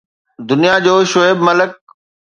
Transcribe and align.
دنيا 0.51 0.75
جو 0.87 0.95
شعيب 1.11 1.37
ملڪ 1.51 1.71